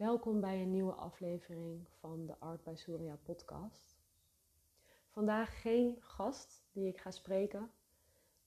[0.00, 3.96] Welkom bij een nieuwe aflevering van de Art by Surya podcast.
[5.08, 7.70] Vandaag geen gast die ik ga spreken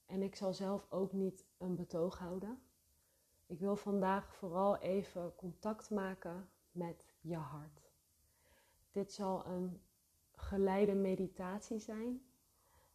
[0.06, 2.62] en ik zal zelf ook niet een betoog houden.
[3.46, 7.90] Ik wil vandaag vooral even contact maken met je hart.
[8.92, 9.80] Dit zal een
[10.32, 12.22] geleide meditatie zijn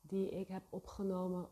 [0.01, 1.49] die ik heb opgenomen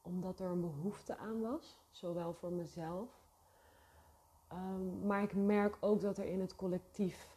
[0.00, 3.27] omdat er een behoefte aan was, zowel voor mezelf
[4.48, 7.36] Ehm, maar ik merk ook dat er in het collectief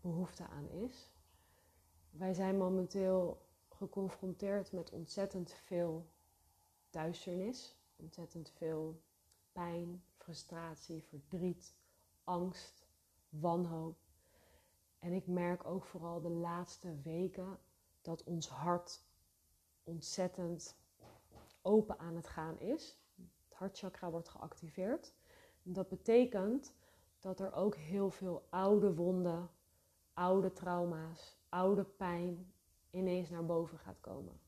[0.00, 1.12] behoefte aan is.
[2.10, 6.06] Wij zijn momenteel geconfronteerd met ontzettend veel
[6.90, 9.02] duisternis, ontzettend veel
[9.52, 11.74] pijn, frustratie, verdriet,
[12.24, 12.86] angst,
[13.28, 13.96] wanhoop.
[14.98, 17.58] En ik merk ook vooral de laatste weken
[18.02, 19.02] dat ons hart
[19.84, 20.76] ontzettend
[21.62, 22.98] open aan het gaan is.
[23.48, 25.14] Het hartchakra wordt geactiveerd.
[25.62, 26.74] Dat betekent
[27.20, 29.50] dat er ook heel veel oude wonden,
[30.12, 32.52] oude trauma's, oude pijn
[32.90, 34.40] ineens naar boven gaat komen.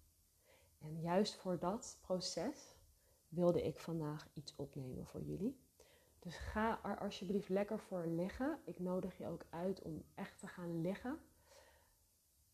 [0.79, 2.75] En juist voor dat proces
[3.29, 5.63] wilde ik vandaag iets opnemen voor jullie.
[6.19, 8.59] Dus ga er alsjeblieft lekker voor liggen.
[8.65, 11.19] Ik nodig je ook uit om echt te gaan liggen.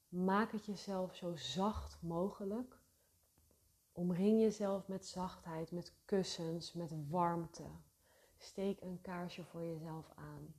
[0.08, 2.78] Maak het jezelf zo zacht mogelijk.
[3.92, 7.66] Omring jezelf met zachtheid, met kussens, met warmte.
[8.40, 10.54] Steek een kaarsje voor jezelf aan.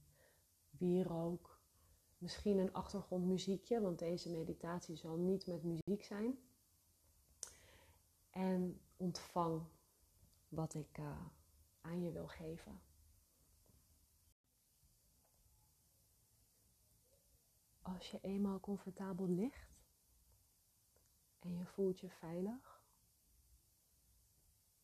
[0.69, 1.59] Wierook.
[2.17, 6.39] Misschien een achtergrondmuziekje, want deze meditatie zal niet met muziek zijn.
[8.29, 9.63] En ontvang
[10.49, 11.25] wat ik uh,
[11.81, 12.81] aan je wil geven.
[17.81, 19.83] Als je eenmaal comfortabel ligt
[21.39, 22.83] en je voelt je veilig,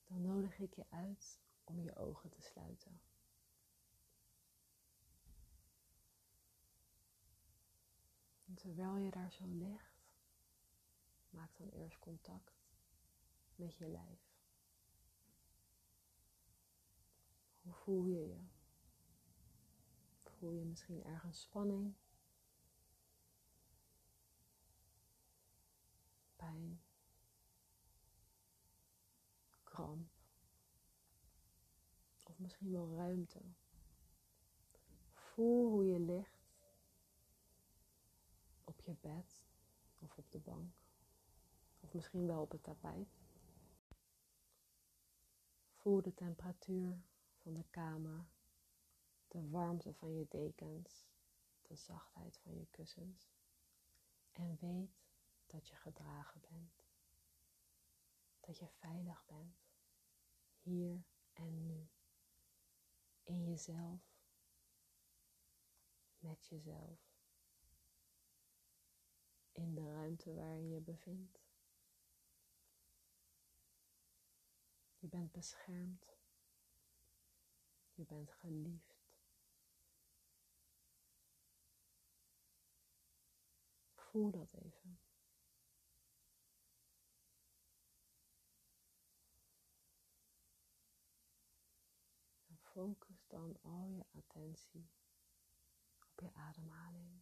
[0.07, 3.01] dan nodig ik je uit om je ogen te sluiten.
[8.45, 10.05] En terwijl je daar zo ligt,
[11.29, 12.53] maak dan eerst contact
[13.55, 14.35] met je lijf.
[17.61, 18.47] Hoe voel je je?
[20.37, 21.95] Voel je misschien ergens spanning?
[26.35, 26.81] Pijn?
[29.63, 30.16] Kramp?
[32.37, 33.41] Misschien wel ruimte.
[35.13, 36.37] Voel hoe je ligt
[38.63, 39.45] op je bed
[39.99, 40.81] of op de bank
[41.79, 43.19] of misschien wel op het tapijt.
[45.73, 47.01] Voel de temperatuur
[47.35, 48.25] van de kamer,
[49.27, 51.07] de warmte van je dekens,
[51.61, 53.31] de zachtheid van je kussens
[54.31, 55.05] en weet
[55.47, 56.85] dat je gedragen bent.
[58.39, 59.57] Dat je veilig bent,
[60.61, 61.87] hier en nu
[63.27, 64.01] in jezelf,
[66.19, 66.99] met jezelf,
[69.51, 71.45] in de ruimte waar je je bevindt.
[74.99, 76.15] Je bent beschermd.
[77.93, 78.95] Je bent geliefd.
[83.95, 84.99] Voel dat even.
[92.77, 93.06] focus
[93.37, 94.89] dan al je attentie
[95.99, 97.21] op je ademhaling.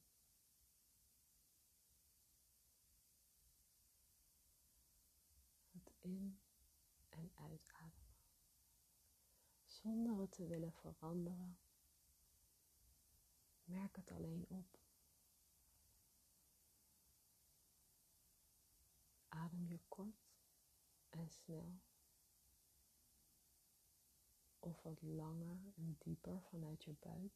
[5.71, 6.39] Het in-
[7.09, 8.15] en uitademen.
[9.63, 11.57] Zonder het te willen veranderen.
[13.63, 14.79] Merk het alleen op.
[19.27, 20.35] Adem je kort
[21.09, 21.79] en snel
[24.65, 27.33] of wat langer en dieper vanuit je buik.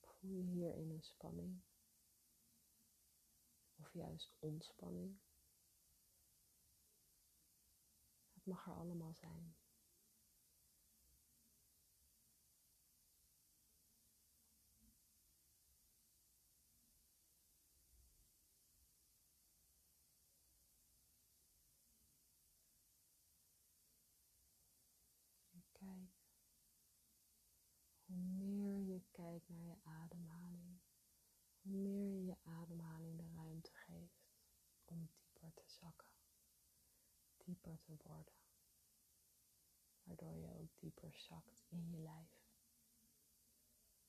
[0.00, 1.60] Voel je hierin een spanning
[3.76, 5.18] of juist ontspanning.
[8.32, 9.54] Het mag er allemaal zijn.
[28.06, 30.80] Hoe meer je kijkt je ademhaling,
[31.60, 34.28] hoe meer je je ademhaling de ruimte geeft
[34.84, 36.08] om dieper te zakken,
[37.36, 38.34] dieper te worden,
[40.02, 42.42] waardoor je ook dieper zakt in je lijf,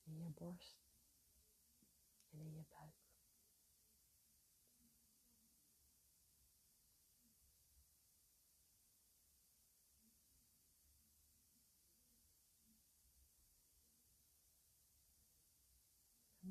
[0.02, 0.82] in je borst
[2.30, 3.01] en in je buik.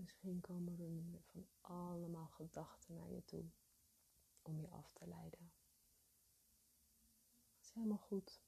[0.01, 3.45] Misschien komen er van allemaal gedachten naar je toe
[4.41, 5.51] om je af te leiden.
[7.49, 8.41] Dat is helemaal goed.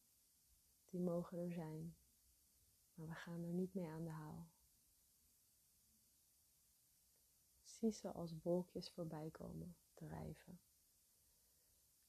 [0.89, 1.97] Die mogen er zijn,
[2.93, 4.47] maar we gaan er niet mee aan de haal.
[7.61, 10.59] Zie ze als wolkjes voorbij komen drijven.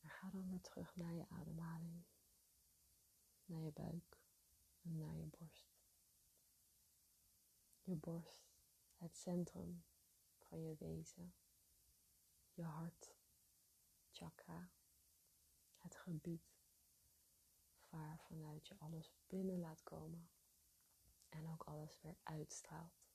[0.00, 2.04] En ga dan weer terug naar je ademhaling,
[3.44, 4.18] naar je buik
[4.82, 5.74] en naar je borst.
[7.82, 8.53] Je borst,
[9.04, 9.84] het centrum
[10.38, 11.34] van je wezen,
[12.52, 13.14] je hart,
[14.10, 14.70] chakra,
[15.78, 16.56] het gebied
[17.90, 20.30] waar vanuit je alles binnen laat komen
[21.28, 23.06] en ook alles weer uitstraalt.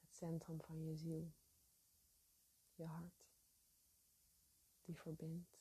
[0.00, 1.32] Het centrum van je ziel,
[2.74, 3.28] je hart,
[4.82, 5.60] die verbindt,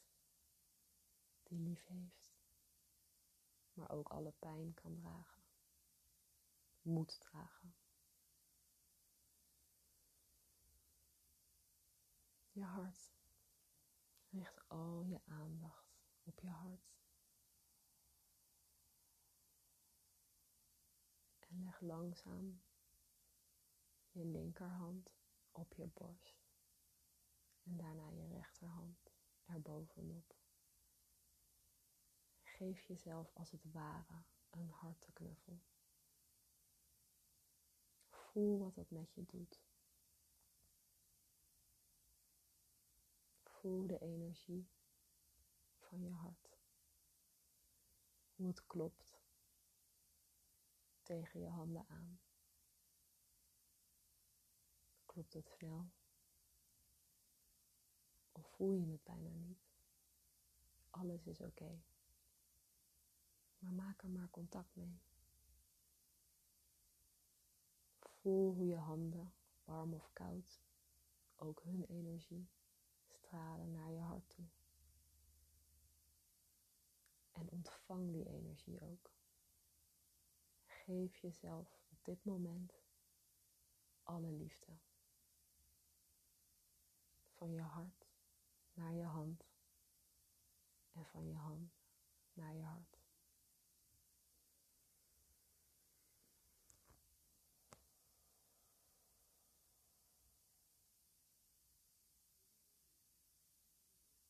[1.43, 2.31] die lief heeft,
[3.73, 5.36] maar ook alle pijn kan dragen,
[6.87, 7.75] moet dragen.
[12.51, 13.13] Je hart
[14.29, 16.95] richt al je aandacht op je hart.
[21.39, 22.61] En leg langzaam
[24.11, 25.11] je linkerhand
[25.51, 26.45] op je borst.
[27.63, 29.13] En daarna je rechterhand
[29.45, 30.35] erbovenop.
[32.41, 35.61] Geef jezelf als het ware een harteknuffel.
[38.37, 39.61] Voel wat het met je doet.
[43.43, 44.67] Voel de energie
[45.79, 46.57] van je hart.
[48.35, 49.21] Hoe het klopt
[51.03, 52.19] tegen je handen aan.
[55.05, 55.89] Klopt het snel?
[58.31, 59.67] Of voel je het bijna niet?
[60.89, 61.81] Alles is oké.
[63.59, 65.06] Maar maak er maar contact mee.
[68.27, 69.33] Voel hoe je handen,
[69.63, 70.61] warm of koud,
[71.35, 72.49] ook hun energie
[73.05, 74.45] stralen naar je hart toe.
[77.31, 79.11] En ontvang die energie ook.
[80.65, 82.73] Geef jezelf op dit moment
[84.03, 84.77] alle liefde.
[87.29, 88.07] Van je hart
[88.73, 89.45] naar je hand
[90.91, 91.71] en van je hand
[92.33, 92.97] naar je hart.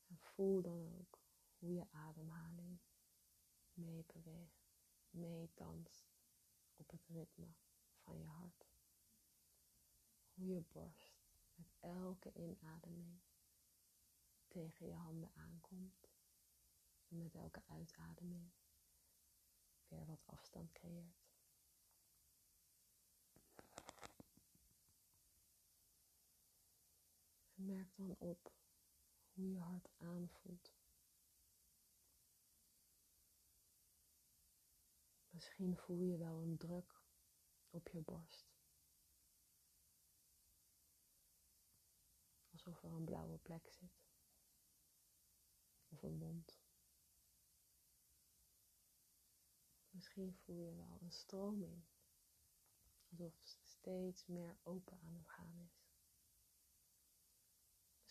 [0.08, 1.19] En voel dan ook
[1.57, 2.80] hoe je ademhaling
[3.74, 4.69] meebeweegt,
[5.10, 6.07] meedanst
[6.75, 7.48] op het ritme
[8.04, 8.68] van je hart.
[10.34, 11.25] Hoe je borst
[11.56, 13.19] met elke inademing
[14.48, 16.10] tegen je handen aankomt
[17.07, 18.51] en met elke uitademing
[19.88, 21.25] weer wat afstand creëert.
[27.54, 28.51] En merk dan op
[29.38, 30.75] hoe je hart aanvoelt
[35.30, 37.01] Misschien voel je wel een druk
[37.69, 38.56] op je borst.
[42.51, 44.06] Alsof er een blauwe plek zit.
[45.89, 46.60] Of een wond.
[49.89, 51.84] Misschien voel je wel een stroming.
[53.10, 55.87] Alsof het steeds meer open aan het gaan is.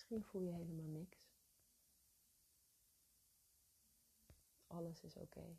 [0.09, 1.19] Misschien voel je helemaal niks.
[4.67, 5.59] Alles is oké.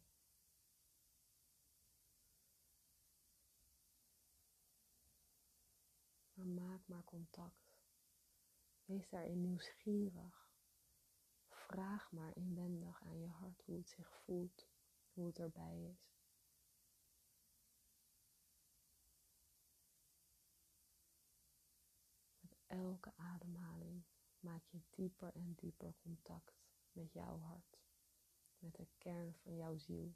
[6.33, 7.75] Maar maak maar contact.
[8.85, 10.51] Wees daarin nieuwsgierig.
[11.47, 14.67] Vraag maar inwendig aan je hart hoe het zich voelt,
[15.13, 16.15] hoe het erbij is.
[22.67, 23.96] Elke ademhaling
[24.39, 27.79] maak je dieper en dieper contact met jouw hart,
[28.59, 30.15] met de kern van jouw ziel.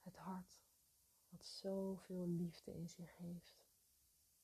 [0.00, 0.60] Het hart
[1.28, 3.68] wat zoveel liefde in zich heeft.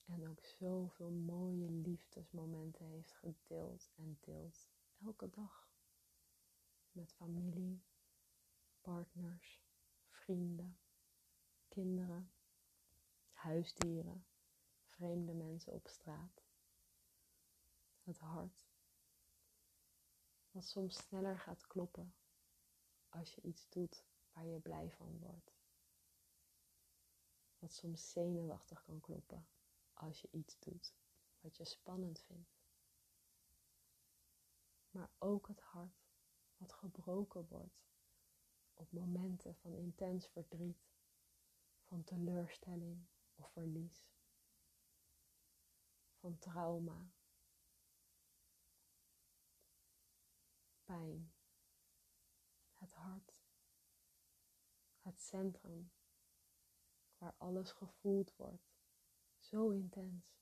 [0.05, 4.71] En ook zoveel mooie liefdesmomenten heeft gedeeld en deelt
[5.05, 5.69] elke dag.
[6.93, 7.83] Met familie,
[8.81, 9.63] partners,
[10.09, 10.79] vrienden,
[11.69, 12.33] kinderen,
[13.33, 14.27] huisdieren,
[14.97, 16.43] vreemde mensen op straat.
[18.03, 18.67] Het hart,
[20.51, 22.15] wat soms sneller gaat kloppen
[23.09, 25.57] als je iets doet waar je blij van wordt
[27.59, 29.49] wat soms zenuwachtig kan kloppen
[29.93, 30.95] als je iets doet
[31.41, 32.55] wat je spannend vindt.
[34.91, 36.07] Maar ook het hart
[36.57, 37.85] wat gebroken wordt
[38.75, 40.87] op momenten van intens verdriet
[41.83, 44.05] van teleurstelling of verlies,
[46.27, 47.13] van trauma,
[50.85, 51.35] pijn,
[52.75, 53.37] het hart,
[55.01, 55.93] het centrum
[57.19, 58.75] waar alles gevoeld wordt,
[59.39, 60.39] zo intens.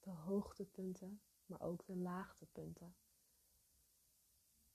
[0.00, 2.96] De hoogtepunten, maar ook de laagtepunten.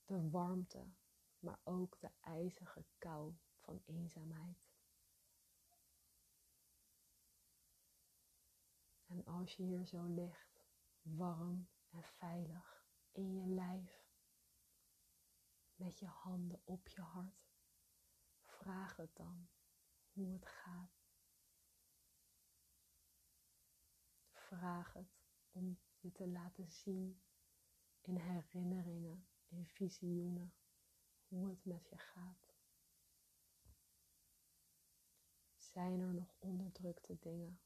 [0.05, 0.93] De warmte,
[1.39, 4.72] maar ook de ijzige kou van eenzaamheid.
[9.13, 10.65] En als je hier zo ligt,
[11.01, 14.07] warm en veilig in je lijf,
[15.75, 17.53] met je handen op je hart,
[18.41, 19.49] vraag het dan
[20.11, 21.05] hoe het gaat.
[24.31, 27.21] Vraag het om je te laten zien
[28.01, 30.53] in herinneringen, in visioenen,
[31.27, 32.55] hoe het met je gaat.
[35.55, 37.62] Zijn er nog onderdrukte dingen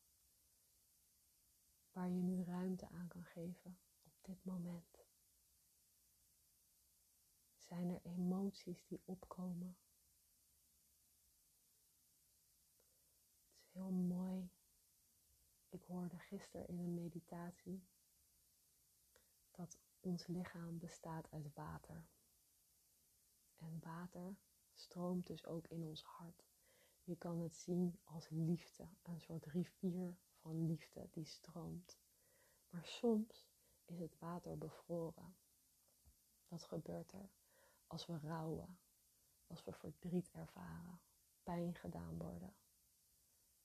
[1.98, 5.06] waar je nu ruimte aan kan geven op dit moment?
[7.56, 9.78] Zijn er emoties die opkomen?
[13.50, 14.50] Het is heel mooi.
[15.70, 17.88] Ik hoorde gisteren in een meditatie
[19.52, 22.08] dat ons lichaam bestaat uit water.
[23.58, 24.36] En water
[24.74, 26.46] stroomt dus ook in ons hart.
[27.04, 31.98] Je kan het zien als liefde, een soort rivier van liefde die stroomt.
[32.70, 33.48] Maar soms
[33.86, 35.36] is het water bevroren.
[36.48, 37.30] Wat gebeurt er
[37.88, 38.80] als we rouwen,
[39.48, 41.02] als we verdriet ervaren,
[41.44, 42.56] pijn gedaan worden?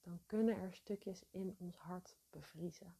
[0.00, 2.96] Dan kunnen er stukjes in ons hart bevriezen.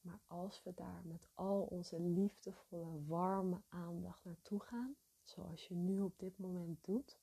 [0.00, 6.00] Maar als we daar met al onze liefdevolle, warme aandacht naartoe gaan, zoals je nu
[6.00, 7.18] op dit moment doet,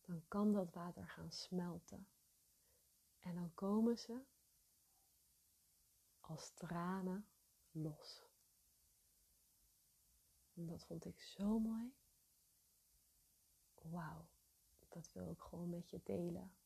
[0.00, 2.06] dan kan dat water gaan smelten.
[3.28, 4.20] En dan komen ze
[6.20, 7.28] als tranen
[7.70, 8.22] los.
[10.54, 11.94] En dat vond ik zo mooi.
[13.82, 14.28] Wauw,
[14.88, 16.56] dat wil ik gewoon met je delen.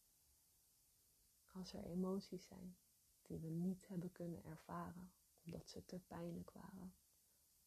[1.53, 2.77] Als er emoties zijn
[3.23, 5.13] die we niet hebben kunnen ervaren
[5.45, 6.95] omdat ze te pijnlijk waren,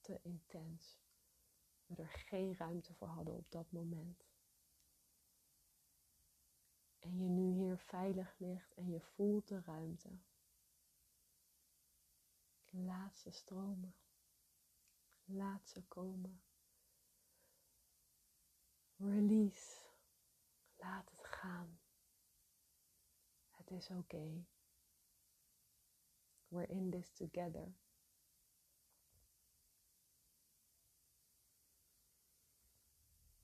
[0.01, 0.99] te intens,
[1.85, 4.25] we er geen ruimte voor hadden op dat moment.
[7.05, 10.09] En je nu hier veilig ligt en je voelt de ruimte.
[12.69, 13.95] Laat ze stromen.
[15.25, 16.41] Laat ze komen.
[18.95, 19.81] Release.
[20.75, 21.79] Laat het gaan.
[23.51, 24.45] Het is oké.
[26.47, 27.73] We're in this together.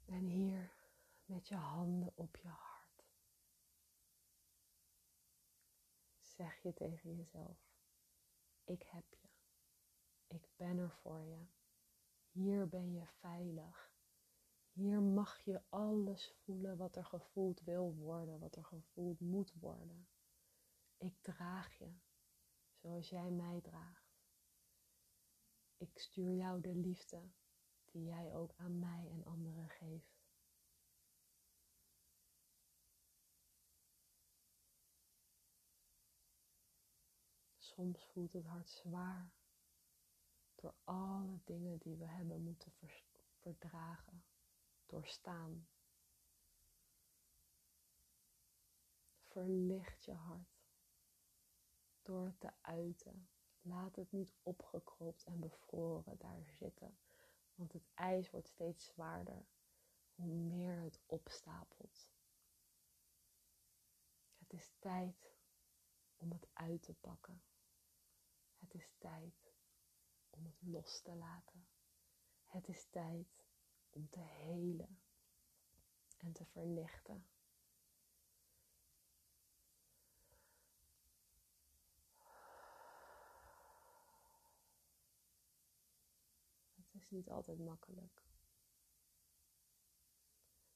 [0.05, 0.71] En hier
[1.25, 2.70] met je handen op je hart.
[6.41, 7.57] Zeg je tegen jezelf:
[8.63, 9.29] Ik heb je.
[10.27, 11.45] Ik ben er voor je.
[12.31, 13.93] Hier ben je veilig.
[14.71, 20.07] Hier mag je alles voelen wat er gevoeld wil worden, wat er gevoeld moet worden.
[20.97, 21.93] Ik draag je
[22.75, 24.21] zoals jij mij draagt.
[25.77, 27.31] Ik stuur jou de liefde
[27.85, 30.20] die jij ook aan mij en anderen geeft.
[37.75, 39.31] Soms voelt het hart zwaar
[40.55, 42.73] door alle dingen die we hebben moeten
[43.39, 44.23] verdragen,
[44.85, 45.67] doorstaan.
[49.27, 50.61] Verlicht je hart
[52.01, 53.29] door het te uiten.
[53.61, 56.97] Laat het niet opgekropt en bevroren daar zitten,
[57.55, 59.45] want het ijs wordt steeds zwaarder
[60.15, 62.09] hoe meer het opstapelt.
[64.37, 65.35] Het is tijd
[66.17, 67.41] om het uit te pakken.
[68.71, 69.53] Het is tijd
[70.29, 71.67] om het los te laten.
[72.45, 73.45] Het is tijd
[73.89, 75.01] om te helen
[76.17, 77.27] en te verlichten.
[86.75, 88.23] Het is niet altijd makkelijk.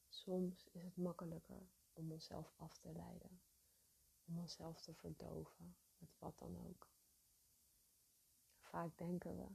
[0.07, 3.41] Soms is het makkelijker om onszelf af te leiden,
[4.25, 6.94] om onszelf te verdoven met wat dan ook.
[8.75, 9.47] Vaak denken we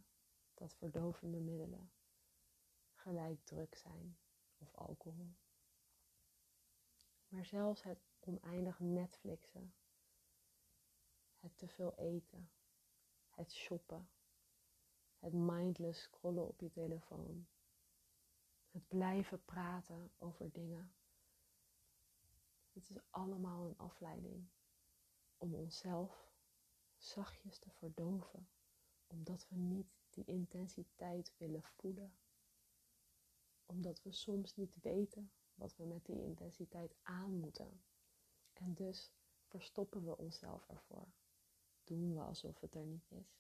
[0.55, 1.93] dat verdovende middelen
[2.93, 4.19] gelijk druk zijn
[4.59, 5.35] of alcohol.
[7.29, 9.75] Maar zelfs het oneindig Netflixen,
[11.39, 12.51] het te veel eten,
[13.31, 14.09] het shoppen,
[15.19, 17.47] het mindless scrollen op je telefoon,
[18.71, 20.95] het blijven praten over dingen,
[22.73, 24.49] Dit is allemaal een afleiding
[25.37, 26.33] om onszelf
[26.97, 28.49] zachtjes te verdoven,
[29.11, 32.13] omdat we niet die intensiteit willen voelen.
[33.67, 37.83] Omdat we soms niet weten wat we met die intensiteit aan moeten.
[38.53, 39.13] En dus
[39.47, 41.07] verstoppen we onszelf ervoor.
[41.85, 43.39] Doen we alsof het er niet is.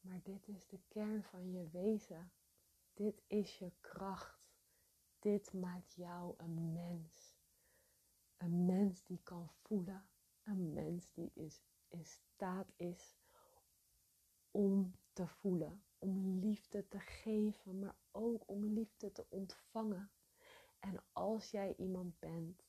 [0.00, 2.32] Maar dit is de kern van je wezen.
[2.94, 4.52] Dit is je kracht.
[5.18, 7.36] Dit maakt jou een mens.
[8.36, 10.06] Een mens die kan voelen.
[10.42, 11.62] Een mens die is,
[11.92, 13.16] in staat is
[14.50, 15.82] om te voelen.
[15.98, 20.10] Om liefde te geven, maar ook om liefde te ontvangen.
[20.80, 22.64] En als jij iemand bent,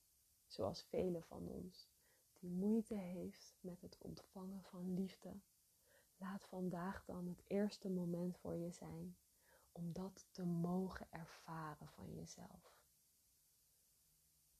[0.47, 1.89] zoals velen van ons,
[2.33, 5.39] die moeite heeft met het ontvangen van liefde,
[6.17, 9.17] laat vandaag dan het eerste moment voor je zijn
[9.71, 12.81] om dat te mogen ervaren van jezelf.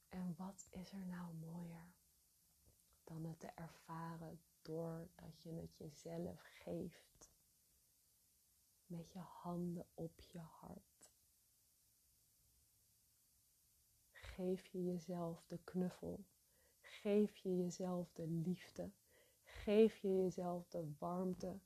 [0.08, 1.94] En wat is er nou mooier
[3.04, 7.32] dan het te ervaren doordat je het jezelf geeft
[8.86, 11.12] met je handen op je hart?
[14.12, 16.24] Geef je jezelf de knuffel.
[16.80, 18.90] Geef je jezelf de liefde.
[19.44, 21.58] Geef je jezelf de warmte.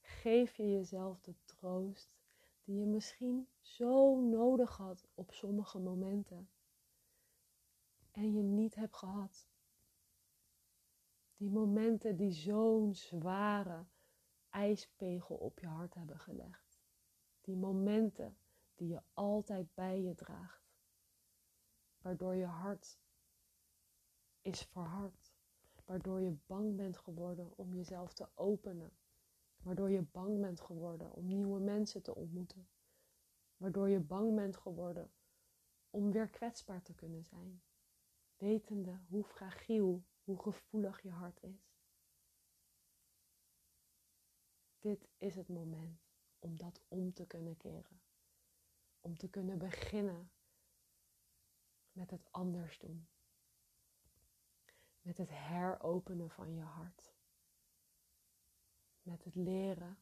[0.00, 2.16] Geef je jezelf de troost
[2.64, 6.48] die je misschien zo nodig had op sommige momenten
[8.16, 9.46] en je niet hebt gehad.
[11.36, 13.86] Die momenten die zo'n zware
[14.50, 16.80] ijspegel op je hart hebben gelegd.
[17.40, 18.38] Die momenten
[18.74, 20.74] die je altijd bij je draagt.
[21.98, 22.98] Waardoor je hart
[24.42, 25.34] is verhard.
[25.84, 28.92] Waardoor je bang bent geworden om jezelf te openen
[29.66, 32.68] Waardoor je bang bent geworden om nieuwe mensen te ontmoeten.
[33.56, 35.10] Waardoor je bang bent geworden
[35.90, 37.62] om weer kwetsbaar te kunnen zijn.
[38.36, 41.74] Wetende hoe fragiel, hoe gevoelig je hart is.
[44.78, 46.00] Dit is het moment
[46.38, 48.00] om dat om te kunnen keren.
[49.00, 50.30] Om te kunnen beginnen
[51.92, 53.08] met het anders doen.
[55.00, 57.14] Met het heropenen van je hart
[59.06, 59.98] met het leren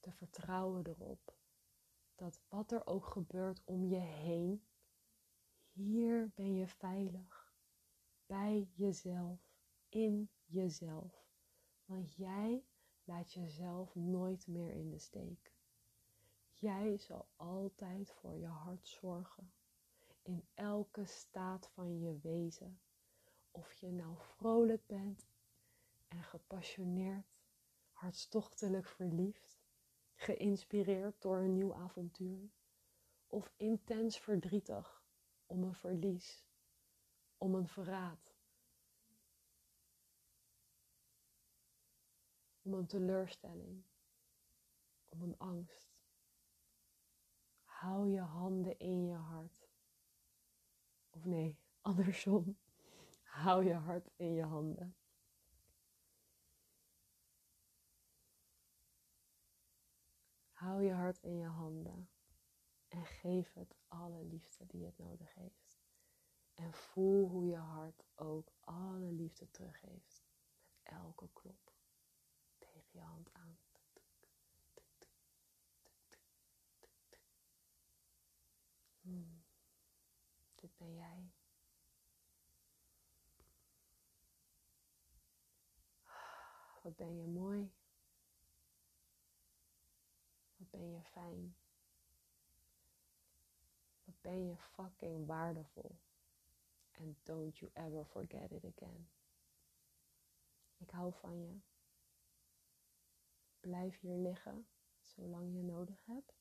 [0.00, 1.36] te vertrouwen erop
[2.14, 4.66] dat wat er ook gebeurt om je heen,
[5.72, 7.54] hier ben je veilig,
[8.26, 9.47] bij jezelf,
[9.88, 11.26] in jezelf.
[11.84, 12.64] Want jij
[13.04, 15.52] laat jezelf nooit meer in de steek.
[16.52, 19.52] Jij zal altijd voor je hart zorgen,
[20.22, 22.80] in elke staat van je wezen.
[23.50, 25.26] Of je nou vrolijk bent
[26.08, 27.38] en gepassioneerd
[27.98, 29.60] hartstochtelijk verliefd,
[30.14, 32.50] geïnspireerd door een nieuw avontuur,
[33.26, 35.02] of intens verdrietig
[35.46, 36.44] om een verlies,
[37.38, 38.27] om een verraad,
[42.68, 43.84] om een teleurstelling,
[45.08, 45.96] om een angst.
[47.64, 49.68] Hou je handen in je hart.
[51.10, 52.58] Of nee, andersom.
[53.22, 54.96] Hou je hart in je handen.
[60.52, 62.10] Hou je hart in je handen
[62.88, 65.78] en geef het alle liefde die het nodig heeft.
[66.54, 70.24] En voel hoe je hart ook alle liefde teruggeeft
[70.66, 71.77] met elke klop
[72.90, 73.58] je hand aan.
[79.00, 79.42] Hmm.
[80.54, 81.30] Dit ben jij.
[86.82, 87.72] Wat ben je mooi
[90.70, 91.56] ben je fijn.
[94.04, 95.98] Wat ben je fucking waardevol.
[96.98, 99.08] And don't you ever forget it again.
[100.76, 101.58] Ik hou van je.
[103.68, 104.66] Blijf hier liggen
[105.02, 106.34] zolang je nodig hebt.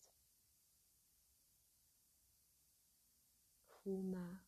[3.66, 4.46] Voel na.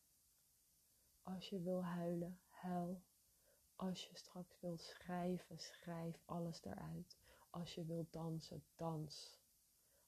[1.21, 3.03] Als je wil huilen, huil.
[3.75, 7.17] Als je straks wilt schrijven, schrijf alles eruit.
[7.49, 9.39] Als je wilt dansen, dans.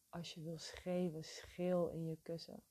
[0.10, 2.64] Als je wil schreeuwen, schreeuw in je kussen.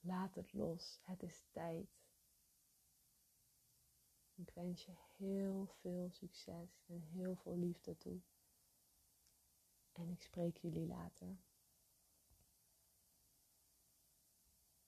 [0.00, 1.00] Laat het los.
[1.02, 1.97] Het is tijd.
[4.38, 8.20] Ik wens je heel veel succes en heel veel liefde toe.
[9.92, 11.36] En ik spreek jullie later.